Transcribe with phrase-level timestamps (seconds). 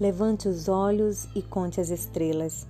[0.00, 2.66] Levante os olhos e conte as estrelas.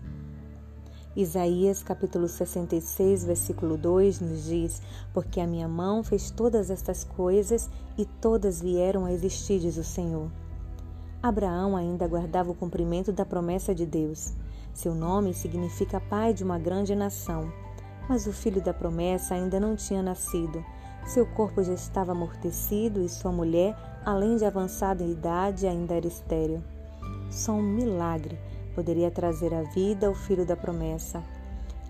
[1.16, 4.82] Isaías capítulo 66, versículo 2 nos diz:
[5.14, 9.84] Porque a minha mão fez todas estas coisas e todas vieram a existir, diz o
[9.84, 10.30] Senhor.
[11.22, 14.32] Abraão ainda aguardava o cumprimento da promessa de Deus.
[14.74, 17.52] Seu nome significa pai de uma grande nação.
[18.08, 20.64] Mas o filho da promessa ainda não tinha nascido.
[21.06, 26.06] Seu corpo já estava amortecido e sua mulher, além de avançada em idade, ainda era
[26.06, 26.62] estéril.
[27.30, 28.38] Só um milagre
[28.74, 31.22] poderia trazer à vida o filho da promessa.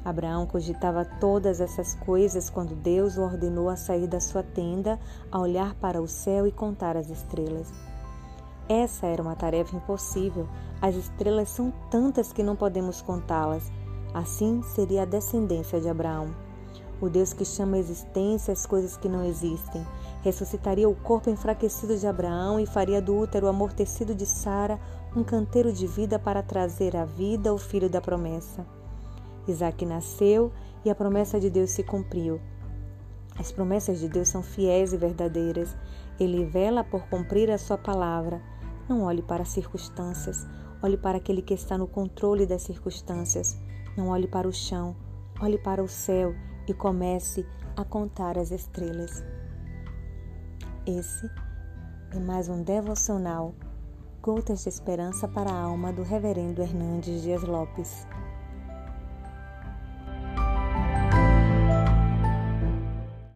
[0.04, 4.98] Abraão cogitava todas essas coisas quando Deus o ordenou a sair da sua tenda,
[5.30, 7.72] a olhar para o céu e contar as estrelas.
[8.68, 10.48] Essa era uma tarefa impossível.
[10.80, 13.70] As estrelas são tantas que não podemos contá-las.
[14.12, 16.34] Assim seria a descendência de Abraão.
[17.02, 19.84] O Deus que chama a existência as coisas que não existem,
[20.22, 24.78] ressuscitaria o corpo enfraquecido de Abraão e faria do útero amortecido de Sara
[25.16, 28.64] um canteiro de vida para trazer à vida o filho da promessa.
[29.48, 30.52] Isaac nasceu
[30.84, 32.40] e a promessa de Deus se cumpriu.
[33.36, 35.74] As promessas de Deus são fiéis e verdadeiras.
[36.20, 38.40] Ele vela por cumprir a sua palavra.
[38.88, 40.46] Não olhe para as circunstâncias,
[40.80, 43.58] olhe para aquele que está no controle das circunstâncias.
[43.96, 44.94] Não olhe para o chão,
[45.40, 46.32] olhe para o céu
[46.66, 47.46] e comece
[47.76, 49.24] a contar as estrelas.
[50.86, 51.30] Esse
[52.12, 53.54] é mais um devocional
[54.20, 58.06] Gotas de Esperança para a Alma do Reverendo Hernandes Dias Lopes.